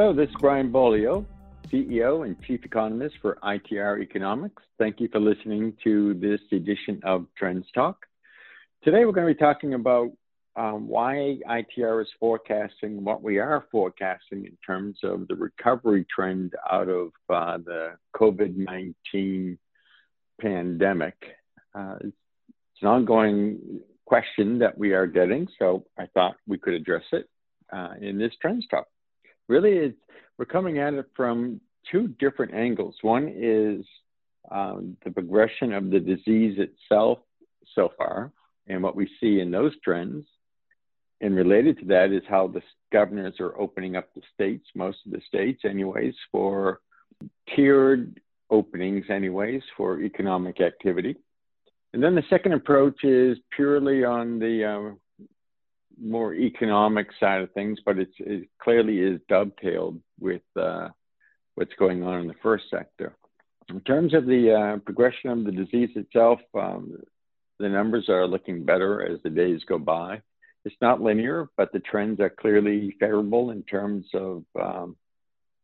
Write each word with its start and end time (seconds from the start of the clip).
Hello, 0.00 0.14
this 0.14 0.30
is 0.30 0.36
Brian 0.40 0.72
Beaulieu, 0.72 1.26
CEO 1.70 2.24
and 2.24 2.34
Chief 2.44 2.64
Economist 2.64 3.16
for 3.20 3.36
ITR 3.44 4.00
Economics. 4.00 4.62
Thank 4.78 4.98
you 4.98 5.10
for 5.12 5.20
listening 5.20 5.74
to 5.84 6.14
this 6.14 6.40
edition 6.52 7.02
of 7.04 7.26
Trends 7.36 7.66
Talk. 7.74 8.06
Today, 8.82 9.04
we're 9.04 9.12
going 9.12 9.28
to 9.28 9.34
be 9.34 9.38
talking 9.38 9.74
about 9.74 10.10
um, 10.56 10.88
why 10.88 11.36
ITR 11.46 12.00
is 12.00 12.08
forecasting 12.18 13.04
what 13.04 13.22
we 13.22 13.40
are 13.40 13.66
forecasting 13.70 14.46
in 14.46 14.56
terms 14.66 14.96
of 15.02 15.28
the 15.28 15.34
recovery 15.34 16.06
trend 16.08 16.54
out 16.72 16.88
of 16.88 17.10
uh, 17.28 17.58
the 17.58 17.90
COVID 18.16 18.56
19 18.56 19.58
pandemic. 20.40 21.16
Uh, 21.74 21.96
it's 22.00 22.80
an 22.80 22.88
ongoing 22.88 23.80
question 24.06 24.60
that 24.60 24.78
we 24.78 24.94
are 24.94 25.06
getting, 25.06 25.46
so 25.58 25.84
I 25.98 26.06
thought 26.14 26.36
we 26.48 26.56
could 26.56 26.72
address 26.72 27.04
it 27.12 27.28
uh, 27.70 27.96
in 28.00 28.16
this 28.16 28.32
Trends 28.40 28.66
Talk. 28.70 28.86
Really, 29.50 29.78
it's, 29.78 29.98
we're 30.38 30.44
coming 30.44 30.78
at 30.78 30.94
it 30.94 31.06
from 31.16 31.60
two 31.90 32.06
different 32.20 32.54
angles. 32.54 32.94
One 33.02 33.34
is 33.36 33.84
um, 34.48 34.96
the 35.04 35.10
progression 35.10 35.72
of 35.72 35.90
the 35.90 35.98
disease 35.98 36.56
itself 36.58 37.18
so 37.74 37.90
far 37.98 38.30
and 38.68 38.80
what 38.80 38.94
we 38.94 39.10
see 39.18 39.40
in 39.40 39.50
those 39.50 39.72
trends. 39.82 40.24
And 41.20 41.34
related 41.34 41.80
to 41.80 41.84
that 41.86 42.12
is 42.12 42.22
how 42.28 42.46
the 42.46 42.62
governors 42.92 43.40
are 43.40 43.58
opening 43.60 43.96
up 43.96 44.14
the 44.14 44.22
states, 44.32 44.68
most 44.76 44.98
of 45.04 45.10
the 45.10 45.20
states, 45.26 45.62
anyways, 45.64 46.14
for 46.30 46.80
tiered 47.56 48.20
openings, 48.50 49.06
anyways, 49.10 49.62
for 49.76 50.00
economic 50.00 50.60
activity. 50.60 51.16
And 51.92 52.00
then 52.00 52.14
the 52.14 52.22
second 52.30 52.52
approach 52.52 53.02
is 53.02 53.36
purely 53.56 54.04
on 54.04 54.38
the 54.38 54.64
uh, 54.64 54.94
more 56.00 56.34
economic 56.34 57.08
side 57.18 57.42
of 57.42 57.52
things, 57.52 57.78
but 57.84 57.98
it's, 57.98 58.14
it 58.18 58.48
clearly 58.60 58.98
is 58.98 59.20
dovetailed 59.28 60.00
with 60.18 60.42
uh, 60.58 60.88
what's 61.54 61.74
going 61.78 62.02
on 62.02 62.20
in 62.20 62.28
the 62.28 62.34
first 62.42 62.64
sector. 62.70 63.16
In 63.68 63.80
terms 63.82 64.14
of 64.14 64.26
the 64.26 64.52
uh, 64.52 64.78
progression 64.78 65.30
of 65.30 65.44
the 65.44 65.52
disease 65.52 65.90
itself, 65.94 66.40
um, 66.58 66.96
the 67.58 67.68
numbers 67.68 68.08
are 68.08 68.26
looking 68.26 68.64
better 68.64 69.06
as 69.06 69.20
the 69.22 69.30
days 69.30 69.60
go 69.68 69.78
by. 69.78 70.20
It's 70.64 70.74
not 70.80 71.00
linear, 71.00 71.48
but 71.56 71.72
the 71.72 71.80
trends 71.80 72.20
are 72.20 72.30
clearly 72.30 72.96
favorable 72.98 73.50
in 73.50 73.62
terms 73.62 74.06
of 74.14 74.44
um, 74.60 74.96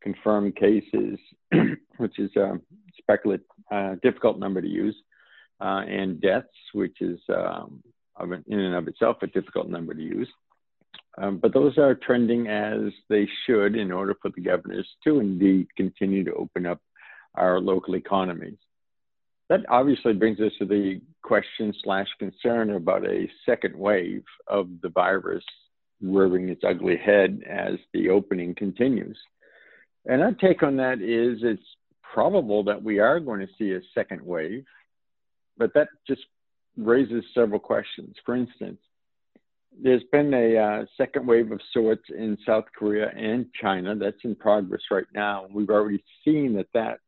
confirmed 0.03 0.57
cases, 0.57 1.19
which 1.97 2.19
is 2.19 2.34
a 2.37 2.61
speculative, 2.98 3.47
uh, 3.70 3.97
difficult 4.03 4.39
number 4.39 4.61
to 4.61 4.69
use, 4.69 4.97
uh, 5.61 5.83
and 5.89 6.20
deaths, 6.20 6.48
which 6.73 7.01
is 7.01 7.19
um, 7.29 7.83
in 8.20 8.59
and 8.59 8.75
of 8.75 8.89
itself 8.89 9.19
a 9.22 9.27
difficult 9.27 9.69
number 9.69 9.95
to 9.95 10.03
use. 10.03 10.28
Um, 11.19 11.39
but 11.39 11.55
those 11.55 11.78
are 11.78 11.95
trending 11.95 12.47
as 12.48 12.92
they 13.08 13.27
should 13.47 13.75
in 13.75 13.91
order 13.91 14.14
for 14.20 14.31
the 14.34 14.42
governors 14.42 14.86
to 15.05 15.20
indeed 15.20 15.67
continue 15.77 16.25
to 16.25 16.34
open 16.34 16.67
up 16.67 16.81
our 17.34 17.61
local 17.61 17.97
economies. 17.97 18.58
That 19.48 19.61
obviously 19.69 20.12
brings 20.12 20.41
us 20.41 20.53
to 20.58 20.67
the 20.67 21.00
question 21.23 21.73
slash 21.83 22.08
concern 22.19 22.70
about 22.70 23.06
a 23.06 23.31
second 23.47 23.77
wave 23.77 24.25
of 24.47 24.69
the 24.83 24.89
virus 24.89 25.45
rearing 26.03 26.48
its 26.48 26.62
ugly 26.67 26.97
head 26.97 27.42
as 27.48 27.75
the 27.95 28.11
opening 28.11 28.55
continues. 28.55 29.19
And 30.05 30.23
our 30.23 30.33
take 30.33 30.62
on 30.62 30.77
that 30.77 31.01
is 31.01 31.41
it's 31.42 31.62
probable 32.03 32.64
that 32.64 32.83
we 32.83 32.98
are 32.98 33.20
going 33.20 33.41
to 33.41 33.53
see 33.58 33.73
a 33.73 33.80
second 33.95 34.23
wave, 34.23 34.64
but 35.56 35.73
that 35.75 35.89
just 36.06 36.23
raises 36.77 37.24
several 37.34 37.61
questions. 37.61 38.14
For 38.24 38.34
instance, 38.34 38.78
there's 39.83 40.05
been 40.11 40.33
a 40.33 40.56
uh, 40.56 40.84
second 40.96 41.27
wave 41.27 41.52
of 41.52 41.61
sorts 41.73 42.05
in 42.08 42.39
South 42.46 42.64
Korea 42.77 43.11
and 43.17 43.46
China 43.61 43.95
that's 43.95 44.24
in 44.24 44.34
progress 44.34 44.80
right 44.90 45.06
now. 45.14 45.46
We've 45.52 45.70
already 45.70 46.02
seen 46.24 46.55
that 46.55 46.68
that 46.73 47.01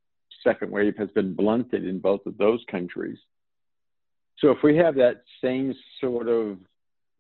second 0.45 0.71
wave 0.71 0.97
has 0.99 1.09
been 1.11 1.35
blunted 1.35 1.87
in 1.87 1.99
both 1.99 2.27
of 2.27 2.37
those 2.37 2.63
countries. 2.71 3.19
So 4.39 4.51
if 4.51 4.59
we 4.63 4.77
have 4.77 4.95
that 4.97 5.23
same 5.43 5.75
sort 6.01 6.29
of 6.29 6.59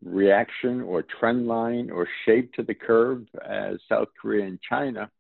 reaction 0.04 0.80
or 0.82 1.02
trend 1.02 1.48
line 1.48 1.90
or 1.90 2.06
shape 2.24 2.52
to 2.54 2.62
the 2.62 2.74
curve 2.74 3.24
as 3.44 3.78
South 3.88 4.08
Korea 4.20 4.46
and 4.46 4.60
China, 4.60 5.10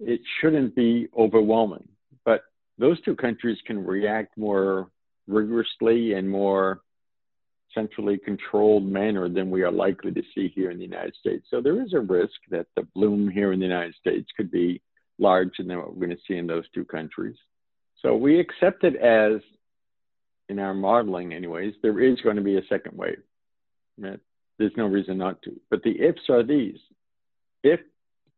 it 0.00 0.20
shouldn't 0.40 0.74
be 0.74 1.08
overwhelming. 1.16 1.86
But 2.24 2.42
those 2.78 3.00
two 3.02 3.14
countries 3.14 3.58
can 3.66 3.84
react 3.84 4.36
more 4.36 4.90
rigorously 5.28 6.14
and 6.14 6.28
more 6.28 6.80
centrally 7.74 8.18
controlled 8.18 8.84
manner 8.84 9.28
than 9.28 9.50
we 9.50 9.62
are 9.62 9.70
likely 9.70 10.10
to 10.10 10.22
see 10.34 10.48
here 10.48 10.70
in 10.70 10.78
the 10.78 10.84
United 10.84 11.14
States. 11.14 11.46
So 11.50 11.60
there 11.60 11.80
is 11.82 11.92
a 11.92 12.00
risk 12.00 12.34
that 12.50 12.66
the 12.74 12.82
bloom 12.94 13.28
here 13.28 13.52
in 13.52 13.60
the 13.60 13.66
United 13.66 13.94
States 13.94 14.28
could 14.36 14.50
be 14.50 14.80
larger 15.18 15.62
than 15.62 15.76
what 15.76 15.94
we're 15.94 16.06
going 16.06 16.16
to 16.16 16.22
see 16.26 16.36
in 16.36 16.46
those 16.46 16.64
two 16.74 16.84
countries. 16.84 17.36
So 18.02 18.16
we 18.16 18.40
accept 18.40 18.84
it 18.84 18.96
as, 18.96 19.42
in 20.48 20.58
our 20.58 20.74
modeling, 20.74 21.34
anyways, 21.34 21.74
there 21.82 22.00
is 22.00 22.20
going 22.22 22.36
to 22.36 22.42
be 22.42 22.56
a 22.56 22.66
second 22.68 22.96
wave. 22.96 23.22
There's 23.98 24.76
no 24.76 24.86
reason 24.86 25.18
not 25.18 25.42
to. 25.42 25.60
But 25.70 25.82
the 25.82 26.00
ifs 26.00 26.30
are 26.30 26.42
these. 26.42 26.78
If 27.62 27.80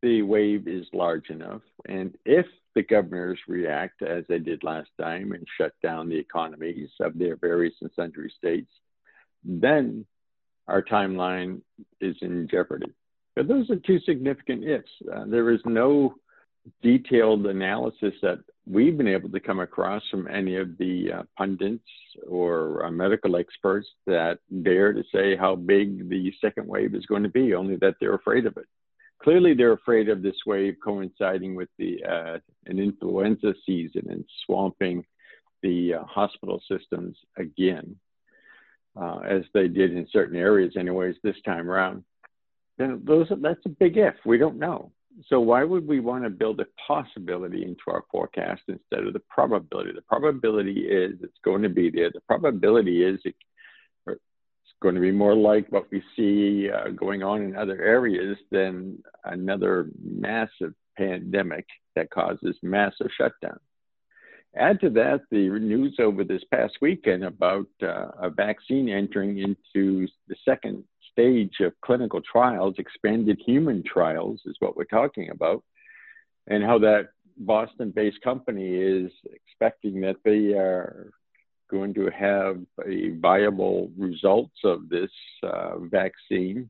the 0.02 0.22
wave 0.22 0.66
is 0.66 0.86
large 0.92 1.30
enough, 1.30 1.62
and 1.86 2.16
if 2.24 2.46
the 2.74 2.82
governors 2.82 3.38
react 3.48 4.02
as 4.02 4.24
they 4.28 4.38
did 4.38 4.62
last 4.62 4.90
time 5.00 5.32
and 5.32 5.46
shut 5.58 5.72
down 5.82 6.08
the 6.08 6.18
economies 6.18 6.90
of 7.00 7.18
their 7.18 7.36
various 7.36 7.74
and 7.80 7.90
sundry 7.96 8.32
states, 8.36 8.70
then 9.44 10.04
our 10.68 10.82
timeline 10.82 11.60
is 12.00 12.16
in 12.22 12.48
jeopardy. 12.50 12.92
But 13.34 13.48
those 13.48 13.70
are 13.70 13.76
two 13.76 13.98
significant 14.00 14.64
ifs. 14.64 14.90
Uh, 15.12 15.24
there 15.26 15.50
is 15.50 15.60
no 15.64 16.14
detailed 16.82 17.46
analysis 17.46 18.14
that 18.22 18.38
we've 18.66 18.96
been 18.96 19.08
able 19.08 19.30
to 19.30 19.40
come 19.40 19.60
across 19.60 20.02
from 20.10 20.28
any 20.28 20.56
of 20.56 20.76
the 20.78 21.12
uh, 21.12 21.22
pundits 21.36 21.88
or 22.28 22.84
uh, 22.84 22.90
medical 22.90 23.36
experts 23.36 23.88
that 24.06 24.38
dare 24.62 24.92
to 24.92 25.02
say 25.12 25.36
how 25.36 25.56
big 25.56 26.08
the 26.08 26.32
second 26.40 26.66
wave 26.66 26.94
is 26.94 27.06
going 27.06 27.22
to 27.22 27.28
be, 27.28 27.54
only 27.54 27.76
that 27.76 27.94
they're 28.00 28.14
afraid 28.14 28.46
of 28.46 28.56
it. 28.56 28.66
Clearly, 29.22 29.54
they're 29.54 29.72
afraid 29.72 30.08
of 30.08 30.22
this 30.22 30.36
wave 30.46 30.76
coinciding 30.82 31.54
with 31.54 31.68
the 31.78 32.02
uh, 32.04 32.38
an 32.66 32.78
influenza 32.78 33.54
season 33.66 34.06
and 34.08 34.24
swamping 34.46 35.04
the 35.62 35.94
uh, 35.94 36.04
hospital 36.04 36.62
systems 36.70 37.16
again, 37.36 37.96
uh, 39.00 39.18
as 39.18 39.42
they 39.52 39.68
did 39.68 39.94
in 39.94 40.06
certain 40.10 40.36
areas, 40.36 40.74
anyways, 40.78 41.16
this 41.22 41.36
time 41.44 41.70
around. 41.70 42.02
Then 42.78 43.02
those 43.04 43.28
that's 43.42 43.66
a 43.66 43.68
big 43.68 43.98
if. 43.98 44.14
We 44.24 44.38
don't 44.38 44.58
know 44.58 44.92
so 45.28 45.40
why 45.40 45.64
would 45.64 45.86
we 45.86 46.00
want 46.00 46.24
to 46.24 46.30
build 46.30 46.60
a 46.60 46.66
possibility 46.86 47.62
into 47.62 47.82
our 47.88 48.04
forecast 48.10 48.62
instead 48.68 49.06
of 49.06 49.12
the 49.12 49.22
probability? 49.28 49.92
The 49.92 50.02
probability 50.02 50.86
is 50.88 51.18
it's 51.22 51.38
going 51.44 51.62
to 51.62 51.68
be 51.68 51.90
there. 51.90 52.10
The 52.12 52.20
probability 52.20 53.04
is 53.04 53.20
it, 53.24 53.34
going 54.80 54.94
to 54.94 55.00
be 55.00 55.12
more 55.12 55.34
like 55.34 55.70
what 55.70 55.90
we 55.90 56.02
see 56.16 56.70
uh, 56.70 56.88
going 56.90 57.22
on 57.22 57.42
in 57.42 57.56
other 57.56 57.80
areas 57.82 58.36
than 58.50 59.02
another 59.24 59.88
massive 60.02 60.74
pandemic 60.96 61.66
that 61.96 62.10
causes 62.10 62.56
massive 62.62 63.08
shutdown. 63.16 63.58
Add 64.56 64.80
to 64.80 64.90
that 64.90 65.20
the 65.30 65.48
news 65.48 65.96
over 66.00 66.24
this 66.24 66.42
past 66.52 66.78
weekend 66.80 67.24
about 67.24 67.68
uh, 67.82 68.08
a 68.20 68.30
vaccine 68.30 68.88
entering 68.88 69.38
into 69.38 70.08
the 70.28 70.36
second 70.44 70.82
stage 71.12 71.60
of 71.60 71.72
clinical 71.84 72.20
trials, 72.20 72.74
expanded 72.78 73.40
human 73.44 73.82
trials 73.84 74.40
is 74.46 74.56
what 74.58 74.76
we're 74.76 74.84
talking 74.84 75.30
about, 75.30 75.62
and 76.48 76.64
how 76.64 76.78
that 76.78 77.10
Boston 77.36 77.92
based 77.94 78.20
company 78.22 78.74
is 78.74 79.10
expecting 79.32 80.00
that 80.00 80.16
they 80.24 80.52
are 80.58 81.10
going 81.70 81.94
to 81.94 82.10
have 82.10 82.60
a 82.86 83.10
viable 83.20 83.90
results 83.96 84.56
of 84.64 84.88
this 84.88 85.10
uh, 85.42 85.78
vaccine, 85.78 86.68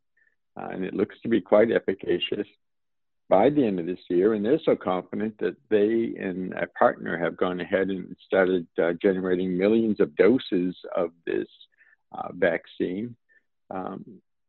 uh, 0.60 0.68
and 0.70 0.84
it 0.84 0.94
looks 0.94 1.16
to 1.22 1.28
be 1.28 1.40
quite 1.40 1.70
efficacious 1.70 2.46
by 3.28 3.48
the 3.48 3.64
end 3.64 3.78
of 3.78 3.86
this 3.86 4.00
year. 4.08 4.34
And 4.34 4.44
they're 4.44 4.60
so 4.64 4.76
confident 4.76 5.38
that 5.38 5.56
they 5.70 6.20
and 6.22 6.52
a 6.54 6.66
partner 6.78 7.16
have 7.16 7.36
gone 7.36 7.60
ahead 7.60 7.88
and 7.88 8.14
started 8.26 8.66
uh, 8.82 8.92
generating 9.00 9.56
millions 9.56 10.00
of 10.00 10.14
doses 10.16 10.76
of 10.96 11.10
this 11.26 11.48
uh, 12.12 12.28
vaccine. 12.32 13.16
Um, 13.70 14.04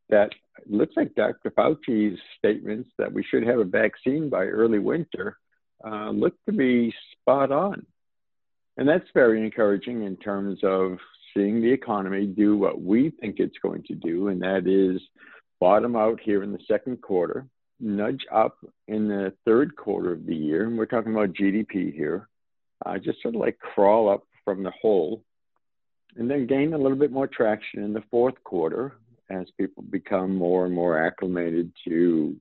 that 0.09 0.31
looks 0.67 0.95
like 0.97 1.15
Dr. 1.15 1.51
Fauci's 1.51 2.19
statements 2.37 2.89
that 2.97 3.11
we 3.11 3.23
should 3.23 3.43
have 3.43 3.59
a 3.59 3.63
vaccine 3.63 4.29
by 4.29 4.45
early 4.45 4.79
winter 4.79 5.37
uh, 5.85 6.09
look 6.09 6.33
to 6.45 6.51
be 6.51 6.93
spot 7.13 7.51
on. 7.51 7.85
And 8.81 8.89
that's 8.89 9.05
very 9.13 9.45
encouraging 9.45 10.05
in 10.05 10.17
terms 10.17 10.57
of 10.63 10.97
seeing 11.35 11.61
the 11.61 11.71
economy 11.71 12.25
do 12.25 12.57
what 12.57 12.81
we 12.81 13.11
think 13.21 13.35
it's 13.37 13.59
going 13.61 13.83
to 13.83 13.93
do, 13.93 14.29
and 14.29 14.41
that 14.41 14.65
is 14.65 14.99
bottom 15.59 15.95
out 15.95 16.19
here 16.19 16.41
in 16.41 16.51
the 16.51 16.57
second 16.67 16.99
quarter, 16.99 17.45
nudge 17.79 18.25
up 18.33 18.57
in 18.87 19.07
the 19.07 19.33
third 19.45 19.75
quarter 19.75 20.11
of 20.11 20.25
the 20.25 20.35
year, 20.35 20.65
and 20.65 20.79
we're 20.79 20.87
talking 20.87 21.11
about 21.11 21.33
GDP 21.33 21.93
here, 21.93 22.27
uh, 22.83 22.97
just 22.97 23.21
sort 23.21 23.35
of 23.35 23.41
like 23.41 23.59
crawl 23.59 24.09
up 24.09 24.23
from 24.43 24.63
the 24.63 24.73
hole, 24.81 25.23
and 26.15 26.27
then 26.27 26.47
gain 26.47 26.73
a 26.73 26.77
little 26.79 26.97
bit 26.97 27.11
more 27.11 27.27
traction 27.27 27.83
in 27.83 27.93
the 27.93 28.03
fourth 28.09 28.43
quarter, 28.43 28.93
as 29.29 29.45
people 29.59 29.83
become 29.91 30.35
more 30.35 30.65
and 30.65 30.73
more 30.73 30.99
acclimated 31.05 31.71
to 31.87 32.35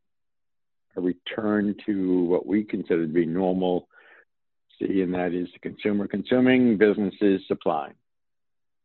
a 0.97 1.03
return 1.03 1.77
to 1.85 2.25
what 2.25 2.47
we 2.47 2.65
consider 2.65 3.07
to 3.07 3.13
be 3.13 3.27
normal, 3.27 3.90
see, 4.81 5.03
and 5.03 5.15
that 5.15 5.33
is 5.33 5.49
the 5.53 5.59
consumer 5.61 6.09
consuming, 6.09 6.77
businesses 6.77 7.43
supplying. 7.47 7.95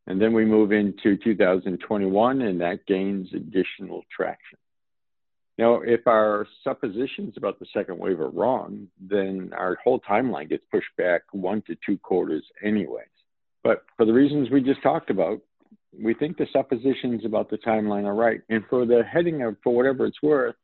And 0.08 0.22
then 0.22 0.34
we 0.34 0.46
move 0.46 0.72
into 0.72 1.18
2021, 1.18 2.42
and 2.42 2.62
that 2.62 2.86
gains 2.86 3.30
additional 3.34 4.04
traction. 4.16 4.60
Now, 5.58 5.82
if 5.82 6.06
our 6.06 6.48
suppositions 6.64 7.36
about 7.38 7.60
the 7.60 7.66
second 7.74 7.98
wave 7.98 8.20
are 8.20 8.30
wrong, 8.30 8.88
then 9.00 9.52
our 9.58 9.78
whole 9.84 10.02
timeline 10.02 10.50
gets 10.50 10.64
pushed 10.70 10.96
back 10.98 11.22
one 11.32 11.62
to 11.64 11.78
two 11.86 11.98
quarters, 11.98 12.44
anyways. 12.62 13.08
But 13.64 13.86
for 13.98 14.06
the 14.06 14.14
reasons 14.14 14.50
we 14.50 14.62
just 14.62 14.84
talked 14.84 15.10
about, 15.10 15.40
we 15.98 16.14
think 16.14 16.38
the 16.38 16.48
suppositions 16.52 17.24
about 17.26 17.50
the 17.50 17.58
timeline 17.58 18.04
are 18.04 18.14
right. 18.14 18.42
And 18.50 18.64
for 18.70 18.86
the 18.86 19.04
heading 19.04 19.42
of, 19.44 19.56
for 19.64 19.74
whatever 19.74 20.06
it's 20.06 20.22
worth, 20.22 20.56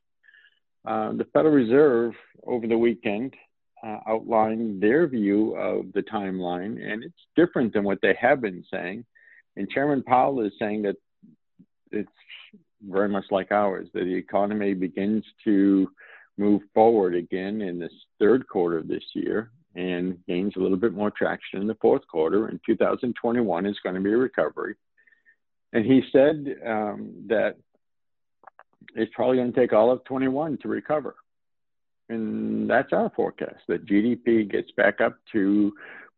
uh, 0.86 1.14
the 1.14 1.26
Federal 1.32 1.54
Reserve 1.54 2.14
over 2.46 2.68
the 2.68 2.78
weekend 2.78 3.34
uh, 3.84 4.00
their 4.80 5.08
view 5.08 5.56
of 5.56 5.92
the 5.94 6.04
timeline, 6.04 6.82
and 6.84 7.04
it's 7.04 7.14
different 7.36 7.74
than 7.74 7.84
what 7.84 8.00
they 8.02 8.16
have 8.20 8.42
been 8.42 8.64
saying. 8.72 9.06
And 9.56 9.70
Chairman 9.70 10.04
Powell 10.04 10.42
is 10.42 10.54
saying 10.60 10.84
that 10.84 10.96
it's 11.92 12.10
very 12.88 13.10
much 13.10 13.26
like 13.32 13.52
ours, 13.52 13.88
that 13.94 14.06
the 14.06 14.16
economy 14.16 14.74
begins 14.74 15.24
to 15.44 15.90
move 16.38 16.62
forward 16.74 17.16
again 17.16 17.62
in 17.62 17.80
this 17.80 17.92
third 18.20 18.48
quarter 18.48 18.78
of 18.78 18.88
this 18.88 19.04
year 19.14 19.52
and 19.76 20.18
gains 20.28 20.54
a 20.56 20.60
little 20.60 20.78
bit 20.78 20.94
more 20.94 21.12
traction 21.12 21.62
in 21.62 21.68
the 21.68 21.76
fourth 21.76 22.06
quarter. 22.08 22.48
And 22.48 22.60
2021 22.66 23.66
is 23.66 23.78
going 23.84 23.96
to 23.96 24.02
be 24.02 24.12
a 24.12 24.18
recovery. 24.18 24.76
And 25.74 25.86
he 25.86 26.02
said 26.12 26.56
um, 26.66 27.14
that 27.28 27.56
it's 28.96 29.12
probably 29.16 29.38
going 29.38 29.54
to 29.54 29.60
take 29.60 29.74
all 29.74 29.92
of 29.92 30.04
21 30.06 30.58
to 30.60 30.68
recover. 30.68 31.16
And 32.12 32.70
that's 32.70 32.92
our 32.92 33.10
forecast 33.16 33.62
that 33.70 33.86
GDP 33.86 34.50
gets 34.50 34.70
back 34.72 35.00
up 35.00 35.18
to 35.32 35.72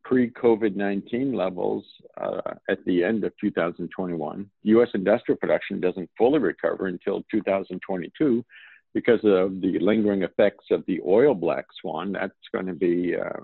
pre 0.04 0.32
COVID 0.32 0.76
19 0.76 1.34
levels 1.34 1.86
uh, 2.20 2.56
at 2.68 2.84
the 2.86 3.04
end 3.04 3.24
of 3.24 3.32
2021. 3.40 4.50
US 4.64 4.88
industrial 4.96 5.38
production 5.38 5.80
doesn't 5.80 6.10
fully 6.18 6.40
recover 6.40 6.88
until 6.88 7.24
2022 7.30 8.44
because 8.96 9.20
of 9.24 9.62
the 9.62 9.78
lingering 9.80 10.24
effects 10.24 10.66
of 10.72 10.84
the 10.88 11.00
oil 11.08 11.36
black 11.36 11.66
swan. 11.80 12.12
That's 12.12 12.34
going 12.52 12.66
to 12.66 12.74
be, 12.74 13.16
uh, 13.16 13.42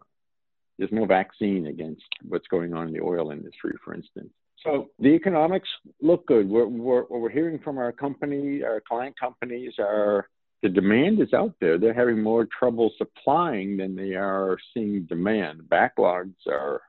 there's 0.80 0.92
no 0.92 1.06
vaccine 1.06 1.68
against 1.68 2.04
what's 2.28 2.48
going 2.48 2.74
on 2.74 2.88
in 2.88 2.94
the 2.94 3.02
oil 3.02 3.30
industry, 3.30 3.74
for 3.86 3.94
instance. 3.94 4.32
So 4.64 4.90
the 4.98 5.10
economics 5.10 5.70
look 6.02 6.26
good. 6.26 6.50
We're, 6.50 6.66
we're, 6.66 7.04
what 7.04 7.22
we're 7.22 7.30
hearing 7.30 7.60
from 7.60 7.78
our 7.78 7.92
company, 7.92 8.64
our 8.64 8.82
client 8.86 9.16
companies, 9.20 9.74
are 9.80 10.28
the 10.62 10.70
demand 10.70 11.22
is 11.22 11.34
out 11.34 11.54
there. 11.62 11.78
They're 11.78 11.94
having 11.94 12.22
more 12.22 12.46
trouble 12.46 12.92
supplying 12.98 13.78
than 13.78 13.96
they 13.96 14.16
are 14.16 14.58
seeing 14.74 15.04
demand. 15.04 15.62
Backlogs 15.70 16.36
are 16.48 16.82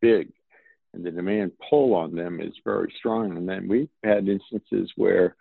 big, 0.00 0.32
and 0.94 1.04
the 1.04 1.10
demand 1.10 1.52
pull 1.68 1.94
on 1.94 2.14
them 2.14 2.40
is 2.40 2.54
very 2.64 2.92
strong. 2.98 3.36
And 3.36 3.48
then 3.48 3.68
we've 3.68 3.88
had 4.04 4.28
instances 4.28 4.90
where 4.96 5.36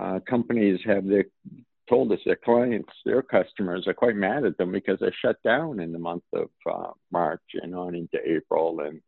uh, 0.00 0.20
companies 0.28 0.80
have 0.84 1.06
their 1.06 1.24
told 1.88 2.10
us 2.10 2.18
their 2.26 2.36
clients, 2.36 2.92
their 3.04 3.22
customers 3.22 3.86
are 3.86 3.94
quite 3.94 4.16
mad 4.16 4.44
at 4.44 4.58
them 4.58 4.72
because 4.72 4.98
they 5.00 5.12
shut 5.22 5.40
down 5.44 5.78
in 5.78 5.92
the 5.92 5.98
month 5.98 6.24
of 6.34 6.48
uh, 6.70 6.90
March 7.12 7.42
and 7.54 7.74
on 7.74 7.94
into 7.94 8.18
April, 8.26 8.80
and 8.80 9.00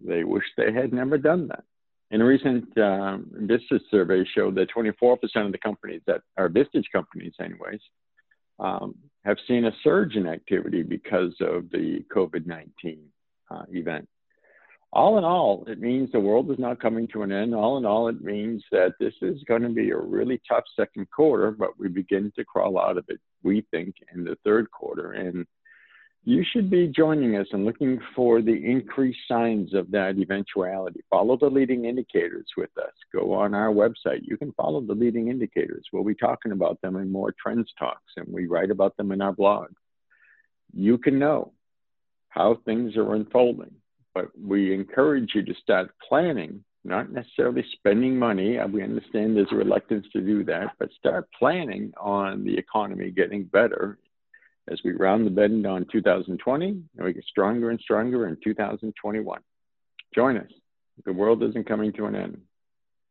they 0.00 0.24
wish 0.24 0.44
they 0.56 0.72
had 0.72 0.92
never 0.92 1.18
done 1.18 1.48
that. 1.48 1.64
In 2.10 2.20
a 2.20 2.24
recent 2.24 2.76
um, 2.78 3.26
business 3.46 3.82
survey 3.90 4.24
showed 4.34 4.54
that 4.54 4.68
24% 4.70 5.18
of 5.44 5.52
the 5.52 5.58
companies 5.58 6.02
that 6.06 6.20
are 6.36 6.48
business 6.48 6.84
companies, 6.92 7.32
anyways, 7.40 7.80
um, 8.58 8.94
have 9.24 9.36
seen 9.48 9.64
a 9.64 9.72
surge 9.82 10.14
in 10.14 10.26
activity 10.26 10.82
because 10.82 11.34
of 11.40 11.68
the 11.70 12.04
COVID 12.14 12.46
19 12.46 12.98
uh, 13.50 13.62
event. 13.70 14.08
All 14.92 15.18
in 15.18 15.24
all, 15.24 15.64
it 15.66 15.80
means 15.80 16.10
the 16.12 16.20
world 16.20 16.50
is 16.50 16.58
not 16.58 16.80
coming 16.80 17.08
to 17.08 17.22
an 17.22 17.32
end. 17.32 17.54
All 17.54 17.76
in 17.76 17.84
all, 17.84 18.08
it 18.08 18.22
means 18.22 18.62
that 18.70 18.94
this 18.98 19.12
is 19.20 19.42
going 19.46 19.62
to 19.62 19.68
be 19.68 19.90
a 19.90 19.98
really 19.98 20.40
tough 20.48 20.64
second 20.74 21.10
quarter, 21.10 21.50
but 21.50 21.78
we 21.78 21.88
begin 21.88 22.32
to 22.36 22.44
crawl 22.44 22.78
out 22.78 22.96
of 22.96 23.04
it, 23.08 23.20
we 23.42 23.66
think, 23.72 23.96
in 24.14 24.24
the 24.24 24.38
third 24.44 24.70
quarter. 24.70 25.12
And 25.12 25.44
you 26.26 26.44
should 26.44 26.68
be 26.68 26.88
joining 26.88 27.36
us 27.36 27.46
and 27.52 27.64
looking 27.64 28.00
for 28.16 28.42
the 28.42 28.52
increased 28.52 29.20
signs 29.28 29.72
of 29.74 29.88
that 29.92 30.18
eventuality. 30.18 31.00
Follow 31.08 31.36
the 31.36 31.46
leading 31.46 31.84
indicators 31.84 32.46
with 32.56 32.76
us. 32.78 32.92
Go 33.14 33.32
on 33.32 33.54
our 33.54 33.72
website. 33.72 34.22
You 34.22 34.36
can 34.36 34.52
follow 34.54 34.80
the 34.80 34.92
leading 34.92 35.28
indicators. 35.28 35.86
We'll 35.92 36.02
be 36.02 36.16
talking 36.16 36.50
about 36.50 36.80
them 36.82 36.96
in 36.96 37.12
more 37.12 37.32
trends 37.40 37.72
talks, 37.78 38.12
and 38.16 38.26
we 38.28 38.48
write 38.48 38.72
about 38.72 38.96
them 38.96 39.12
in 39.12 39.22
our 39.22 39.32
blog. 39.32 39.68
You 40.74 40.98
can 40.98 41.16
know 41.16 41.52
how 42.28 42.58
things 42.64 42.96
are 42.96 43.14
unfolding, 43.14 43.76
but 44.12 44.26
we 44.36 44.74
encourage 44.74 45.30
you 45.32 45.44
to 45.44 45.54
start 45.62 45.94
planning, 46.08 46.64
not 46.82 47.12
necessarily 47.12 47.64
spending 47.74 48.18
money. 48.18 48.58
Uh, 48.58 48.66
we 48.66 48.82
understand 48.82 49.36
there's 49.36 49.52
a 49.52 49.54
reluctance 49.54 50.04
to 50.12 50.20
do 50.20 50.42
that, 50.42 50.72
but 50.80 50.90
start 50.98 51.28
planning 51.38 51.92
on 52.00 52.42
the 52.42 52.58
economy 52.58 53.12
getting 53.12 53.44
better 53.44 53.96
as 54.68 54.80
we 54.84 54.92
round 54.92 55.26
the 55.26 55.30
bend 55.30 55.66
on 55.66 55.86
2020 55.92 56.68
and 56.68 56.84
we 56.98 57.12
get 57.12 57.24
stronger 57.24 57.70
and 57.70 57.80
stronger 57.80 58.26
in 58.26 58.36
2021. 58.42 59.40
Join 60.14 60.36
us. 60.36 60.50
The 61.04 61.12
world 61.12 61.42
isn't 61.42 61.68
coming 61.68 61.92
to 61.94 62.06
an 62.06 62.16
end. 62.16 62.40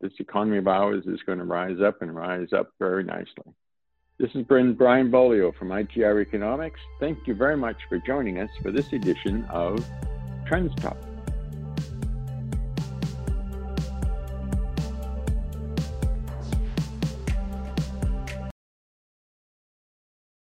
This 0.02 0.14
economy 0.20 0.58
of 0.58 0.68
ours 0.68 1.06
is 1.06 1.22
going 1.26 1.40
to 1.40 1.46
rise 1.46 1.80
up 1.82 2.02
and 2.02 2.16
rise 2.16 2.52
up 2.52 2.72
very 2.80 3.04
nicely. 3.04 3.54
This 4.18 4.32
is 4.34 4.44
Brian 4.44 5.12
Beaulieu 5.12 5.52
from 5.58 5.70
ITR 5.70 6.22
Economics. 6.22 6.80
Thank 7.00 7.28
you 7.28 7.36
very 7.36 7.58
much 7.58 7.78
for 7.90 8.00
joining 8.00 8.40
us 8.40 8.50
for 8.62 8.72
this 8.72 8.92
edition 8.94 9.46
of 9.46 9.86
Trends 10.48 10.74
Talk. 10.76 10.98